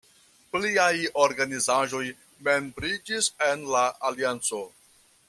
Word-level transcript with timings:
Pliaj 0.53 0.93
organizaĵoj 1.25 2.01
membriĝis 2.47 3.29
en 3.49 3.69
la 3.77 3.85
alianco. 4.11 4.65